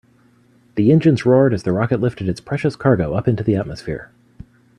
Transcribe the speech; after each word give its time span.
The 0.73 0.91
engines 0.91 1.27
roared 1.27 1.53
as 1.53 1.61
the 1.61 1.71
rocket 1.73 1.99
lifted 2.01 2.27
its 2.27 2.41
precious 2.41 2.75
cargo 2.75 3.13
up 3.13 3.27
into 3.27 3.43
the 3.43 3.55
atmosphere. 3.55 4.09